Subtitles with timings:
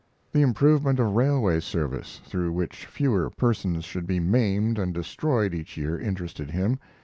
[0.31, 5.77] The improvement of railway service, through which fewer persons should be maimed and destroyed each
[5.77, 6.79] year, interested him.